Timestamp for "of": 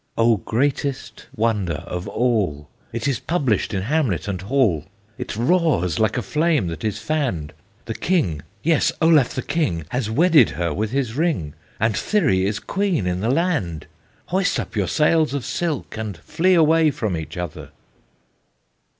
1.85-2.07, 15.35-15.45